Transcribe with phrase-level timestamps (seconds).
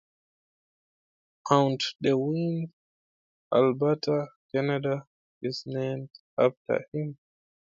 [1.47, 2.73] Mount De Wind,
[3.53, 5.05] Alberta, Canada,
[5.43, 7.19] is named after him.